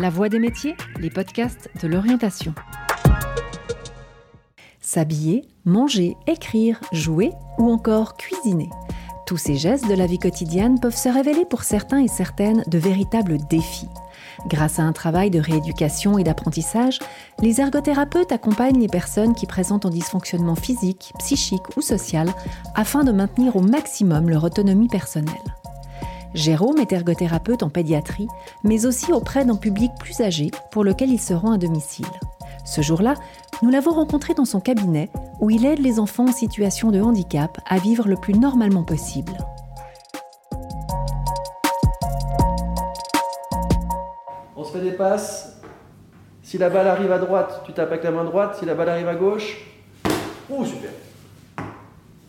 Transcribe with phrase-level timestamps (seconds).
[0.00, 2.54] La Voix des métiers, les podcasts de l'orientation.
[4.80, 8.70] S'habiller, manger, écrire, jouer ou encore cuisiner.
[9.26, 12.78] Tous ces gestes de la vie quotidienne peuvent se révéler pour certains et certaines de
[12.78, 13.88] véritables défis.
[14.46, 17.00] Grâce à un travail de rééducation et d'apprentissage,
[17.42, 22.32] les ergothérapeutes accompagnent les personnes qui présentent un dysfonctionnement physique, psychique ou social
[22.76, 25.34] afin de maintenir au maximum leur autonomie personnelle.
[26.34, 28.28] Jérôme est ergothérapeute en pédiatrie,
[28.62, 32.06] mais aussi auprès d'un public plus âgé pour lequel il se rend à domicile.
[32.66, 33.14] Ce jour-là,
[33.62, 35.10] nous l'avons rencontré dans son cabinet
[35.40, 39.32] où il aide les enfants en situation de handicap à vivre le plus normalement possible.
[44.54, 45.60] On se fait des passes.
[46.42, 48.56] Si la balle arrive à droite, tu tapes avec la main droite.
[48.58, 49.64] Si la balle arrive à gauche,
[50.50, 50.90] ouh super.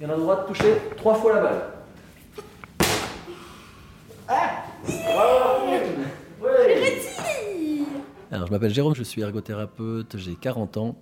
[0.01, 1.61] Et la droite, toucher trois fois la balle.
[8.49, 10.95] Je m'appelle Jérôme, je suis ergothérapeute, j'ai 40 ans.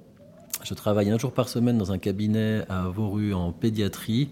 [0.65, 4.31] Je travaille un jour par semaine dans un cabinet à Vauru en pédiatrie.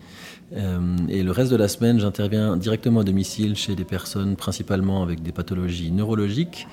[0.52, 5.02] Euh, et le reste de la semaine, j'interviens directement à domicile chez des personnes principalement
[5.02, 6.68] avec des pathologies neurologiques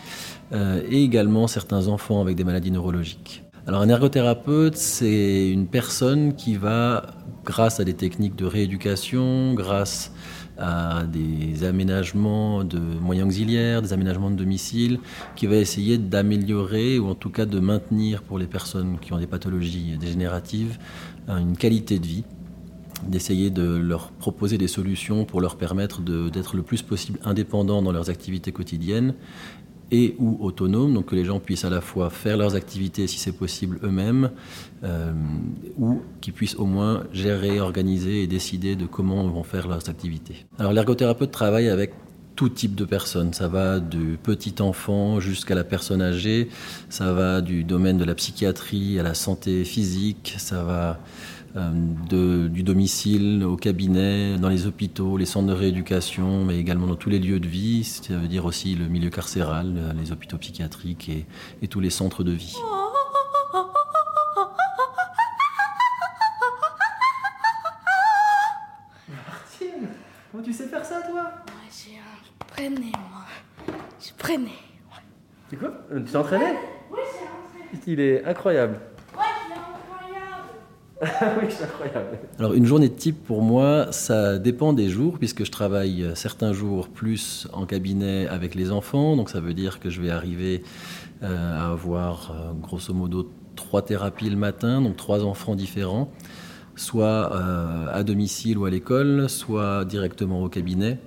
[0.50, 3.44] euh, et également certains enfants avec des maladies neurologiques.
[3.68, 7.06] Alors un ergothérapeute, c'est une personne qui va,
[7.44, 10.10] grâce à des techniques de rééducation, grâce
[10.58, 15.00] à des aménagements de moyens auxiliaires, des aménagements de domicile,
[15.36, 19.18] qui va essayer d'améliorer ou en tout cas de maintenir pour les personnes qui ont
[19.18, 20.78] des pathologies dégénératives
[21.28, 22.24] une qualité de vie
[23.06, 27.92] d'essayer de leur proposer des solutions pour leur permettre d'être le plus possible indépendants dans
[27.92, 29.14] leurs activités quotidiennes
[29.92, 33.18] et ou autonomes, donc que les gens puissent à la fois faire leurs activités si
[33.18, 34.30] c'est possible eux-mêmes,
[34.82, 35.12] euh,
[35.78, 40.46] ou qu'ils puissent au moins gérer, organiser et décider de comment vont faire leurs activités.
[40.58, 41.92] Alors l'ergothérapeute travaille avec
[42.34, 43.34] tout type de personnes.
[43.34, 46.48] Ça va du petit enfant jusqu'à la personne âgée,
[46.88, 50.98] ça va du domaine de la psychiatrie à la santé physique, ça va
[51.54, 56.96] de, du domicile au cabinet, dans les hôpitaux, les centres de rééducation, mais également dans
[56.96, 60.38] tous les lieux de vie, ça veut dire aussi le milieu carcéral, euh, les hôpitaux
[60.38, 61.26] psychiatriques et,
[61.60, 62.56] et tous les centres de vie.
[69.08, 69.88] Martine,
[70.30, 71.30] comment tu sais faire ça toi?
[71.70, 73.24] J'ai un moi.
[74.00, 74.50] Je prenais.
[75.50, 75.72] C'est quoi?
[75.90, 76.54] Euh, Tu t'es entraîné
[76.90, 78.80] Oui, j'ai un Il est incroyable.
[79.16, 80.48] Ouais, je l'ai incroyable.
[80.91, 80.91] Ah
[81.40, 82.18] oui, c'est incroyable.
[82.38, 86.14] Alors une journée de type pour moi, ça dépend des jours puisque je travaille euh,
[86.14, 90.10] certains jours plus en cabinet avec les enfants, donc ça veut dire que je vais
[90.10, 90.62] arriver
[91.24, 96.08] euh, à avoir euh, grosso modo trois thérapies le matin, donc trois enfants différents,
[96.76, 97.36] soit
[97.92, 100.98] à domicile ou à l'école, soit directement au cabinet.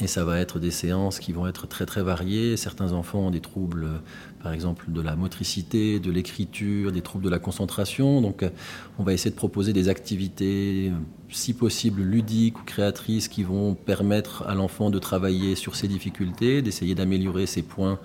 [0.00, 2.56] Et ça va être des séances qui vont être très très variées.
[2.56, 3.98] Certains enfants ont des troubles, euh,
[4.42, 8.20] par exemple, de la motricité, de l'écriture, des troubles de la concentration.
[8.20, 8.50] Donc euh,
[8.98, 10.98] on va essayer de proposer des activités, euh,
[11.30, 16.60] si possible ludiques ou créatrices, qui vont permettre à l'enfant de travailler sur ses difficultés,
[16.60, 18.00] d'essayer d'améliorer ses points.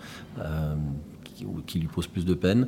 [1.45, 2.67] Ou qui lui posent plus de peine,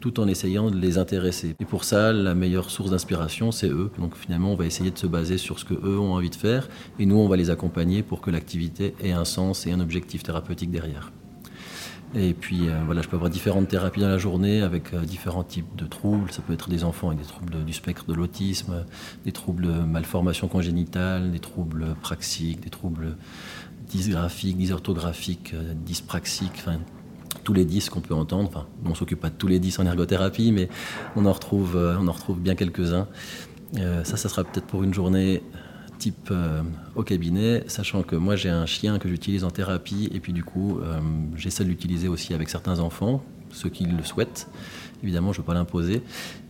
[0.00, 1.54] tout en essayant de les intéresser.
[1.60, 3.90] Et pour ça, la meilleure source d'inspiration, c'est eux.
[3.98, 6.36] Donc finalement, on va essayer de se baser sur ce que eux ont envie de
[6.36, 6.68] faire,
[6.98, 10.22] et nous, on va les accompagner pour que l'activité ait un sens et un objectif
[10.22, 11.12] thérapeutique derrière.
[12.14, 15.44] Et puis euh, voilà, je peux avoir différentes thérapies dans la journée avec euh, différents
[15.44, 16.30] types de troubles.
[16.30, 18.84] Ça peut être des enfants avec des troubles du spectre de l'autisme,
[19.24, 23.16] des troubles de malformation congénitale, des troubles praxiques, des troubles
[23.88, 26.78] dysgraphiques, dysorthographiques, euh, dyspraxiques, enfin
[27.42, 28.48] tous les 10 qu'on peut entendre.
[28.48, 30.68] Enfin, on s'occupe pas de tous les 10 en ergothérapie, mais
[31.16, 33.08] on en retrouve, euh, on en retrouve bien quelques-uns.
[33.78, 35.42] Euh, ça, ça sera peut-être pour une journée
[35.98, 36.62] type euh,
[36.94, 40.42] au cabinet, sachant que moi j'ai un chien que j'utilise en thérapie et puis du
[40.42, 40.98] coup euh,
[41.36, 44.48] j'essaie de l'utiliser aussi avec certains enfants, ceux qui le souhaitent.
[45.04, 46.02] Évidemment, je ne veux pas l'imposer.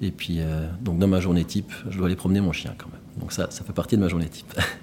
[0.02, 0.40] Et puis,
[0.82, 3.00] donc dans ma journée type, je dois aller promener mon chien quand même.
[3.18, 4.52] Donc ça, ça fait partie de ma journée type.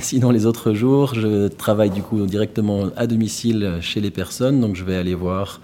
[0.00, 4.60] Sinon, les autres jours, je travaille du coup directement à domicile chez les personnes.
[4.60, 5.60] Donc je vais aller voir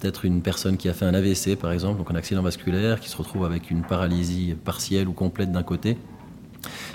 [0.00, 3.08] peut-être une personne qui a fait un AVC par exemple, donc un accident vasculaire, qui
[3.08, 5.96] se retrouve avec une paralysie partielle ou complète d'un côté.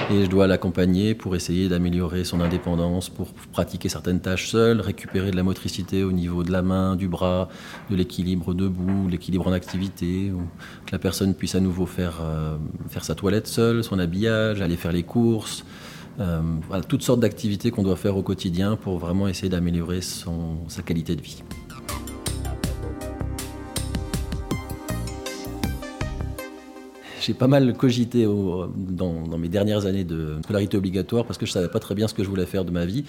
[0.09, 5.29] Et je dois l'accompagner pour essayer d'améliorer son indépendance, pour pratiquer certaines tâches seul, récupérer
[5.29, 7.49] de la motricité au niveau de la main, du bras,
[7.89, 10.31] de l'équilibre debout, l'équilibre en activité,
[10.85, 12.57] que la personne puisse à nouveau euh,
[12.89, 15.63] faire sa toilette seule, son habillage, aller faire les courses.
[16.19, 16.41] Euh,
[16.87, 21.21] toutes sortes d'activités qu'on doit faire au quotidien pour vraiment essayer d'améliorer sa qualité de
[21.21, 21.43] vie.
[27.21, 31.67] J'ai pas mal cogité dans, mes dernières années de scolarité obligatoire parce que je savais
[31.67, 33.03] pas très bien ce que je voulais faire de ma vie.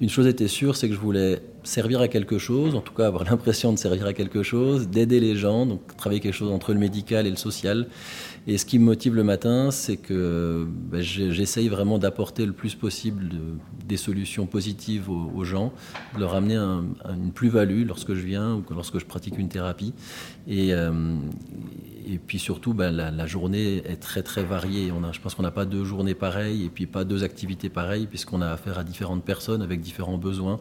[0.00, 3.06] Une chose était sûre, c'est que je voulais servir à quelque chose, en tout cas
[3.06, 6.72] avoir l'impression de servir à quelque chose, d'aider les gens, donc travailler quelque chose entre
[6.72, 7.86] le médical et le social.
[8.46, 12.74] Et ce qui me motive le matin, c'est que ben, j'essaye vraiment d'apporter le plus
[12.74, 13.38] possible de,
[13.86, 15.72] des solutions positives aux, gens,
[16.14, 19.94] de leur amener une plus-value lorsque je viens ou lorsque je pratique une thérapie.
[20.46, 21.16] Et, euh,
[22.26, 24.92] puis surtout, ben, la, journée est très très variée.
[24.92, 27.68] On a, je pense qu'on n'a pas deux journées pareilles et puis pas deux activités
[27.68, 30.60] pareilles puisqu'on a affaire à différentes personnes avec différents besoins.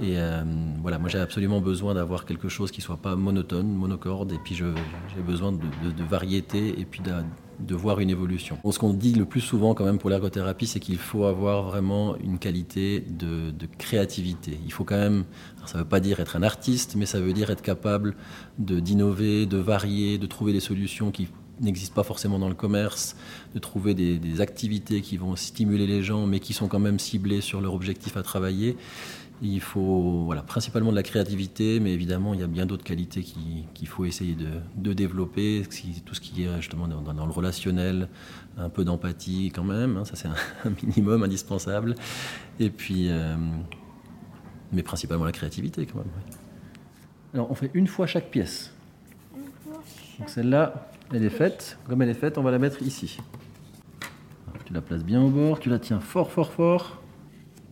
[0.00, 0.42] Et euh,
[0.82, 4.54] voilà, moi j'ai absolument besoin d'avoir quelque chose qui soit pas monotone, monocorde, et puis
[4.54, 7.12] j'ai besoin de, variété et puis de,
[7.60, 8.58] de, voir une évolution.
[8.68, 12.16] ce qu'on dit le plus souvent quand même pour l'ergothérapie, c'est qu'il faut avoir vraiment
[12.16, 14.58] une qualité de, créativité.
[14.64, 15.24] Il faut quand même,
[15.64, 18.16] ça ne veut pas dire être un artiste, mais ça veut dire être capable
[18.58, 21.28] d'innover, de, varier, de trouver des solutions qui
[21.60, 23.16] n'existent pas forcément dans le commerce,
[23.54, 26.98] de trouver des, des activités qui vont stimuler les gens, mais qui sont quand même
[26.98, 28.76] ciblées sur leur objectif à travailler.
[29.42, 33.22] Il faut voilà, principalement de la créativité, mais évidemment, il y a bien d'autres qualités
[33.22, 35.62] qu'il faut essayer de, développer.
[36.06, 38.08] Tout ce qui est justement dans, le relationnel,
[38.56, 41.96] un peu d'empathie quand même, hein, ça c'est un, minimum indispensable.
[42.60, 43.34] Et puis, euh,
[44.72, 46.12] mais principalement la créativité quand même.
[47.34, 48.72] Alors, on fait une fois chaque pièce.
[50.18, 51.78] Donc celle-là, elle est faite.
[51.88, 53.18] Comme elle est faite, on va la mettre ici.
[54.64, 57.02] tu la places bien au bord, tu la tiens fort, fort, fort.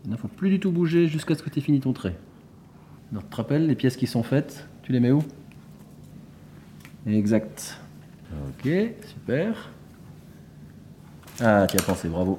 [0.05, 2.17] Il ne faut plus du tout bouger jusqu'à ce que tu aies fini ton trait.
[3.11, 4.69] Alors, tu te rappelles les pièces qui sont faites?
[4.83, 5.23] Tu les mets où?
[7.07, 7.79] Exact.
[8.49, 8.69] Ok,
[9.07, 9.71] super.
[11.41, 12.39] Ah, as pensé, bravo.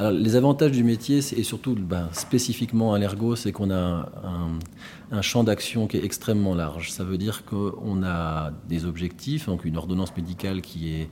[0.00, 4.08] Alors, les avantages du métier, et surtout ben, spécifiquement à l'ergo, c'est qu'on a
[5.10, 6.92] un, champ d'action qui est extrêmement large.
[6.92, 11.10] Ça veut dire qu'on a des objectifs, donc une ordonnance médicale qui est,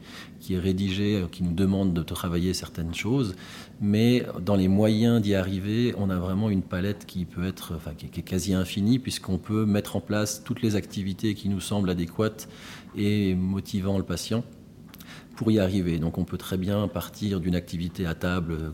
[0.57, 3.35] rédigée, qui nous demande de travailler certaines choses,
[3.81, 8.07] mais dans les moyens d'y arriver, on a vraiment une palette qui peut être, qui
[8.07, 12.49] est quasi infinie, puisqu'on peut mettre en place toutes les activités qui nous semblent adéquates
[12.97, 14.45] et motivant le patient
[15.37, 15.99] pour y arriver.
[15.99, 18.73] Donc on peut très bien partir d'une activité à table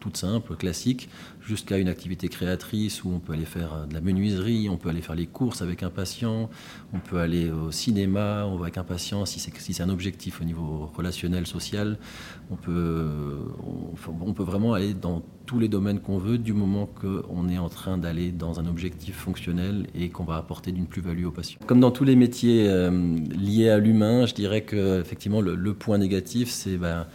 [0.00, 1.08] toute simple, classique,
[1.40, 4.88] jusqu'à une activité créatrice où on peut aller faire euh, de la menuiserie, on peut
[4.88, 6.50] aller faire les courses avec un patient,
[6.92, 10.90] on peut aller au cinéma avec un patient si c'est si un objectif au niveau
[10.96, 11.98] relationnel, social.
[12.50, 13.38] On peut,
[14.26, 17.68] on, peut vraiment aller dans tous les domaines qu'on veut du moment qu'on est en
[17.68, 21.60] train d'aller dans un objectif fonctionnel et qu'on va apporter d'une plus-value au patient.
[21.66, 22.90] Comme dans tous les métiers euh,
[23.38, 27.06] liés à l'humain, je dirais que effectivement le, le point négatif c'est ben,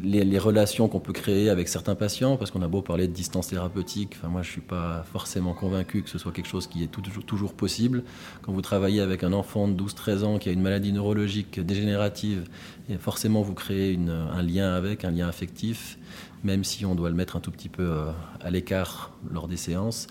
[0.00, 3.48] les, relations qu'on peut créer avec certains patients, parce qu'on a beau parler de distance
[3.48, 6.82] thérapeutique, enfin moi je ne suis pas forcément convaincu que ce soit quelque chose qui
[6.82, 6.90] est
[7.26, 8.04] toujours possible.
[8.42, 12.44] Quand vous travaillez avec un enfant de 12-13 ans qui a une maladie neurologique dégénérative,
[12.88, 15.98] et forcément vous créez un lien avec, un lien affectif,
[16.44, 18.10] même si on doit le mettre un tout petit peu euh,
[18.40, 20.08] à l'écart lors des séances.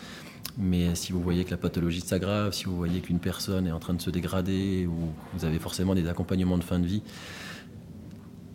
[0.58, 3.80] Mais si vous voyez que la pathologie s'aggrave, si vous voyez qu'une personne est en
[3.80, 7.02] train de se dégrader, ou vous avez forcément des accompagnements de fin de vie,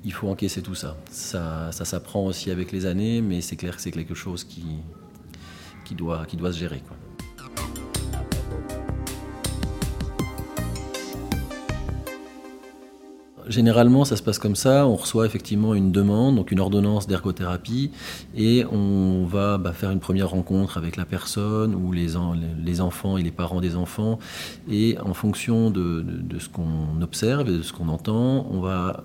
[0.06, 0.96] il faut encaisser tout ça.
[1.10, 4.64] Ça, ça s'apprend aussi avec les années, mais c'est clair que c'est quelque chose qui,
[5.84, 6.80] qui, doit, qui doit se gérer.
[13.48, 14.86] Généralement, ça se passe comme ça.
[14.86, 17.90] On reçoit effectivement une demande, donc une ordonnance d'ergothérapie,
[18.36, 22.14] et on va bah, faire une première rencontre avec la personne ou les,
[22.64, 24.20] les, enfants et les parents des enfants.
[24.70, 29.04] Et en fonction de, de ce qu'on observe et de ce qu'on entend, on va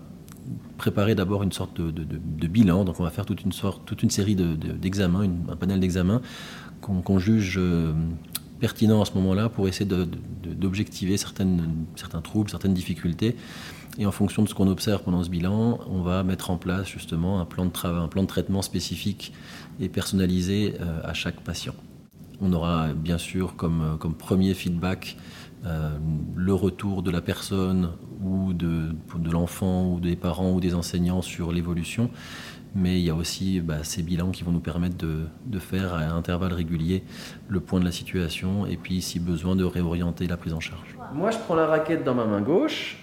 [0.77, 2.83] préparer d'abord une sorte de, bilan.
[2.83, 6.21] Donc on va faire toute une, série d'examens, un panel d'examens
[6.81, 7.93] qu'on juge euh,
[8.59, 9.89] pertinent à ce moment-là pour essayer
[10.45, 13.35] d'objectiver certains troubles, certaines difficultés.
[13.97, 16.87] Et en fonction de ce qu'on observe pendant ce bilan, on va mettre en place
[16.87, 19.33] justement un plan de traitement spécifique
[19.79, 21.75] et personnalisé euh, à chaque patient.
[22.39, 25.17] On aura bien sûr comme, comme premier feedback
[25.65, 25.97] euh,
[26.35, 27.91] le retour de la personne
[28.23, 32.09] ou de, de l'enfant ou des parents ou des enseignants sur l'évolution.
[32.73, 35.93] Mais il y a aussi bah, ces bilans qui vont nous permettre de, de, faire
[35.93, 37.03] à intervalles réguliers
[37.47, 40.97] le point de la situation et puis, si besoin, de réorienter la prise en charge.
[41.13, 42.97] Moi, je prends la raquette dans ma main gauche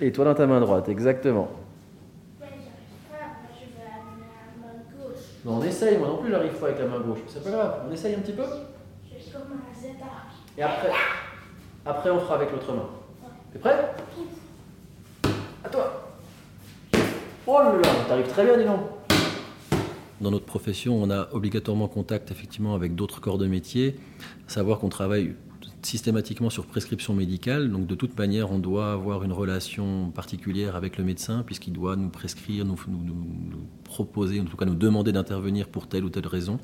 [0.00, 1.48] et toi dans ta main droite, exactement.
[5.46, 7.18] on essaye, moi non plus j'arrive pas avec la main gauche.
[7.28, 8.44] C'est pas grave, on essaye un petit peu
[10.58, 10.90] et après,
[11.84, 12.88] après on fera avec l'autre main.
[13.52, 13.94] T'es prêt?
[15.64, 16.14] À toi
[17.46, 18.80] Oh là là, t'arrives très bien, dis donc
[20.20, 23.96] dans notre profession, on a obligatoirement contact effectivement avec d'autres corps de métier,
[24.46, 25.34] savoir qu'on travaille
[25.82, 30.96] systématiquement sur prescription médicale, donc de toute manière on doit avoir une relation particulière avec
[30.96, 35.68] le médecin puisqu'il doit nous prescrire, nous, nous, proposer, en tout cas nous demander d'intervenir
[35.68, 36.58] pour telle ou telle raison.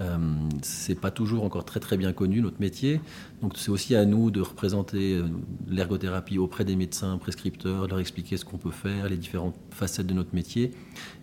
[0.00, 0.16] Euh,
[0.62, 3.00] c'est pas toujours encore très très bien connu notre métier,
[3.42, 5.26] donc c'est aussi à nous de représenter euh,
[5.68, 10.14] l'ergothérapie auprès des médecins prescripteurs, leur expliquer ce qu'on peut faire, les différentes facettes de
[10.14, 10.70] notre métier,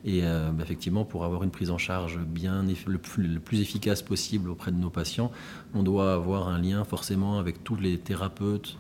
[0.06, 3.60] et euh, bah, effectivement pour avoir une prise en charge bien le plus, le plus,
[3.60, 5.32] efficace possible auprès de nos patients,
[5.74, 8.78] on doit avoir un lien forcément avec tous les thérapeutes,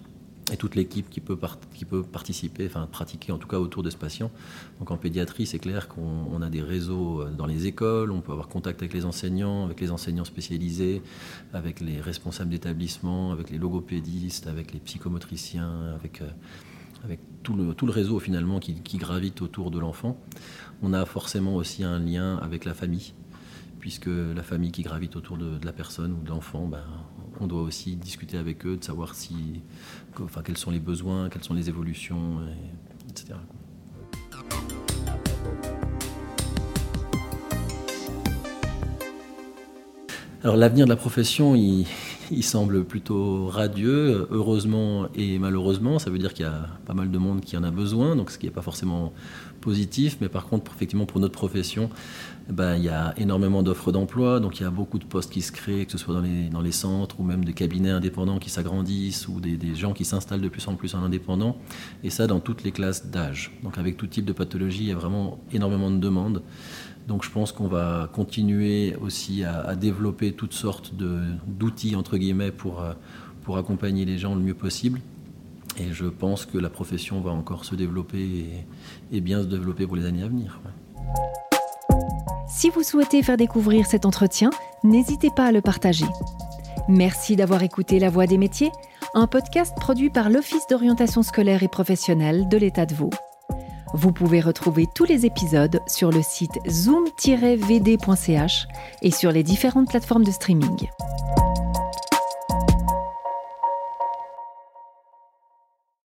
[0.51, 4.31] et toute l'équipe qui peut, participer, enfin pratiquer en tout cas autour de ce patient.
[4.79, 8.31] Donc en pédiatrie, c'est clair qu'on a des réseaux euh, dans les écoles, on peut
[8.31, 11.01] avoir contact avec les enseignants, avec les enseignants spécialisés,
[11.53, 18.19] avec les responsables d'établissement, avec les logopédistes, avec les psychomotriciens, avec, euh, tout, le, réseau
[18.19, 20.17] finalement qui, gravite autour de l'enfant.
[20.81, 23.13] On a forcément aussi un lien avec la famille
[23.79, 26.83] puisque la famille qui gravite autour de, la personne ou de l'enfant, ben,
[27.39, 29.61] on doit aussi discuter avec eux de savoir si,
[30.21, 32.39] enfin, quels sont les besoins, quelles sont les évolutions,
[33.09, 33.35] etc.
[40.41, 41.53] Alors l'avenir de la profession,
[42.31, 45.99] il, semble plutôt radieux, heureusement et malheureusement.
[45.99, 48.31] Ça veut dire qu'il y a pas mal de monde qui en a besoin, donc
[48.31, 49.11] ce qui n'est pas forcément
[49.59, 50.17] positif.
[50.21, 51.89] Mais par contre, effectivement, pour notre profession,
[52.49, 55.41] ben, il y a énormément d'offres d'emploi, donc il y a beaucoup de postes qui
[55.41, 56.15] se créent, que ce soit
[56.51, 60.41] dans les, centres ou même des cabinets indépendants qui s'agrandissent ou des, gens qui s'installent
[60.41, 61.57] de plus en plus en indépendant,
[62.03, 63.51] et ça dans toutes les classes d'âge.
[63.63, 66.41] Donc avec tout type de pathologie, il y a vraiment énormément de demandes.
[67.07, 72.81] Donc je pense qu'on va continuer aussi à, développer toutes sortes d'outils, entre guillemets, pour,
[72.81, 72.93] euh,
[73.43, 75.01] pour accompagner les gens le mieux possible.
[75.77, 78.65] Et je pense que la profession va encore se développer
[79.11, 80.59] et, bien se développer pour les années à venir.
[82.49, 84.49] Si vous souhaitez faire découvrir cet entretien,
[84.83, 86.07] n'hésitez pas à le partager.
[86.87, 88.71] Merci d'avoir écouté La Voix des métiers,
[89.13, 93.11] un podcast produit par l'Office d'orientation scolaire et professionnelle de l'État de Vaud.
[93.93, 98.67] Vous pouvez retrouver tous les épisodes sur le site zoom-vd.ch
[99.03, 100.89] et sur les différentes plateformes de streaming.